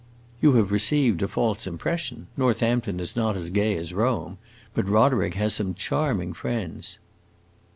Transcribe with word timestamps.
"You 0.41 0.53
have 0.53 0.71
received 0.71 1.21
a 1.21 1.27
false 1.27 1.67
impression. 1.67 2.25
Northampton 2.35 2.99
is 2.99 3.15
not 3.15 3.37
as 3.37 3.51
gay 3.51 3.77
as 3.77 3.93
Rome, 3.93 4.39
but 4.73 4.89
Roderick 4.89 5.35
had 5.35 5.51
some 5.51 5.75
charming 5.75 6.33
friends." 6.33 6.97